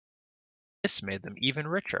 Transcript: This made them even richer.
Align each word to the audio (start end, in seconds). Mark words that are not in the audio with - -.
This 0.81 1.03
made 1.03 1.21
them 1.21 1.35
even 1.37 1.67
richer. 1.67 1.89